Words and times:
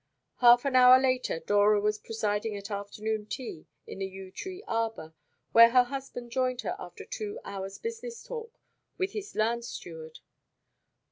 Half 0.37 0.65
an 0.65 0.75
hour 0.75 0.99
later 0.99 1.37
Dora 1.39 1.79
was 1.79 1.99
presiding 1.99 2.57
at 2.57 2.71
afternoon 2.71 3.27
tea 3.27 3.67
in 3.85 3.99
the 3.99 4.07
yew 4.07 4.31
tree 4.31 4.63
arbour, 4.67 5.13
where 5.51 5.69
her 5.69 5.83
husband 5.83 6.31
joined 6.31 6.61
her 6.61 6.75
after 6.79 7.05
two 7.05 7.39
hours' 7.45 7.77
business 7.77 8.23
talk 8.23 8.59
with 8.97 9.11
his 9.11 9.35
land 9.35 9.63
steward. 9.63 10.17